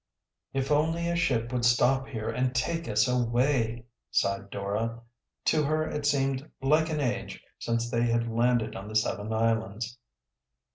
"If 0.51 0.71
only 0.71 1.07
a 1.09 1.15
ship 1.15 1.53
would 1.53 1.63
stop 1.63 2.07
here 2.07 2.27
and 2.27 2.55
take 2.55 2.87
us 2.89 3.07
away!" 3.07 3.85
sighed 4.09 4.49
Dora. 4.49 5.01
To 5.45 5.63
her 5.65 5.87
it 5.87 6.07
seemed 6.07 6.49
like 6.59 6.89
an 6.89 6.99
age 6.99 7.39
since 7.59 7.87
they 7.87 8.01
had 8.07 8.27
landed 8.27 8.75
on 8.75 8.87
the 8.87 8.95
seven 8.95 9.31
islands. 9.31 9.99